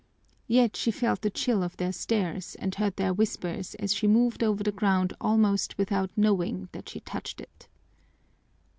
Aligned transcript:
Yet 0.47 0.75
she 0.75 0.89
felt 0.89 1.21
the 1.21 1.29
chill 1.29 1.61
of 1.61 1.77
their 1.77 1.91
stares 1.93 2.55
and 2.55 2.73
heard 2.73 2.95
their 2.95 3.13
whispers 3.13 3.75
as 3.75 3.93
she 3.93 4.07
moved 4.07 4.41
over 4.41 4.63
the 4.63 4.71
ground 4.71 5.13
almost 5.21 5.77
without 5.77 6.09
knowing 6.17 6.69
that 6.71 6.89
she 6.89 7.01
touched 7.01 7.39
it. 7.39 7.67